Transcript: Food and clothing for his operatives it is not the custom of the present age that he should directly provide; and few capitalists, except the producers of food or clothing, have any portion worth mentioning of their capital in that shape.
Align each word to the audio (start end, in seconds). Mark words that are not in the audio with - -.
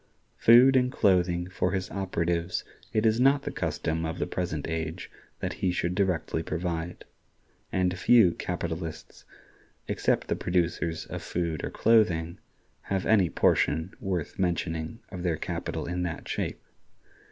Food 0.37 0.75
and 0.75 0.91
clothing 0.91 1.47
for 1.47 1.73
his 1.73 1.91
operatives 1.91 2.63
it 2.91 3.05
is 3.05 3.19
not 3.19 3.43
the 3.43 3.51
custom 3.51 4.03
of 4.03 4.17
the 4.17 4.25
present 4.25 4.67
age 4.67 5.11
that 5.41 5.53
he 5.61 5.69
should 5.71 5.93
directly 5.93 6.41
provide; 6.41 7.05
and 7.71 7.95
few 7.95 8.31
capitalists, 8.31 9.25
except 9.87 10.27
the 10.27 10.35
producers 10.35 11.05
of 11.05 11.21
food 11.21 11.63
or 11.63 11.69
clothing, 11.69 12.39
have 12.89 13.05
any 13.05 13.29
portion 13.29 13.93
worth 13.99 14.39
mentioning 14.39 15.01
of 15.09 15.21
their 15.21 15.37
capital 15.37 15.85
in 15.85 16.01
that 16.01 16.27
shape. 16.27 16.63